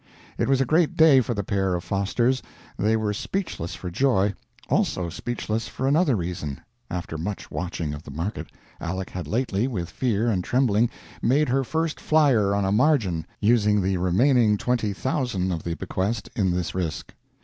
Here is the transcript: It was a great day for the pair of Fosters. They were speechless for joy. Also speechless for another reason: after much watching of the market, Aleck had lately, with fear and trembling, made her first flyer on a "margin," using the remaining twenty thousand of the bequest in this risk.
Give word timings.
It 0.39 0.49
was 0.49 0.59
a 0.59 0.65
great 0.65 0.97
day 0.97 1.21
for 1.21 1.35
the 1.35 1.43
pair 1.43 1.75
of 1.75 1.83
Fosters. 1.83 2.41
They 2.75 2.95
were 2.97 3.13
speechless 3.13 3.75
for 3.75 3.91
joy. 3.91 4.33
Also 4.67 5.09
speechless 5.09 5.67
for 5.67 5.87
another 5.87 6.15
reason: 6.15 6.59
after 6.89 7.19
much 7.19 7.51
watching 7.51 7.93
of 7.93 8.01
the 8.01 8.09
market, 8.09 8.47
Aleck 8.79 9.11
had 9.11 9.27
lately, 9.27 9.67
with 9.67 9.91
fear 9.91 10.27
and 10.27 10.43
trembling, 10.43 10.89
made 11.21 11.49
her 11.49 11.63
first 11.63 11.99
flyer 11.99 12.55
on 12.55 12.65
a 12.65 12.71
"margin," 12.71 13.27
using 13.41 13.79
the 13.79 13.97
remaining 13.97 14.57
twenty 14.57 14.91
thousand 14.91 15.51
of 15.51 15.61
the 15.61 15.75
bequest 15.75 16.31
in 16.35 16.49
this 16.49 16.73
risk. 16.73 17.13